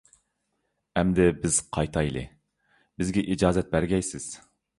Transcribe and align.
ئەمدى 1.01 1.27
بىز 1.43 1.59
قايتايلى، 1.77 2.25
بىزگە 3.03 3.27
ئىجازەت 3.35 3.71
بەرگەيسىز؟! 3.77 4.29